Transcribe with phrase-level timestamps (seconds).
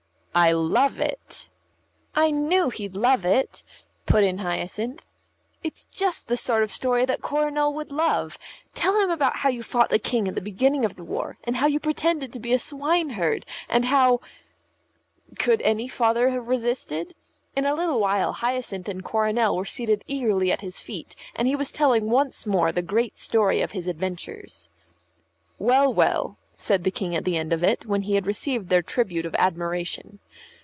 [0.33, 1.49] "I love it."
[2.15, 3.65] "I knew he'd love it,"
[4.05, 5.05] put in Hyacinth.
[5.61, 8.39] "It's just the sort of story that Coronel would love.
[8.73, 11.57] Tell him about how you fought the King at the beginning of the war, and
[11.57, 14.21] how you pretended to be a swineherd, and how"
[15.37, 17.13] Could any father have resisted?
[17.57, 21.57] In a little while Hyacinth and Coronel were seated eagerly at his feet, and he
[21.57, 24.69] was telling once more the great story of his adventures.
[25.59, 28.83] "Well, well," said the King at the end of it, when he had received their
[28.83, 30.19] tribute of admiration.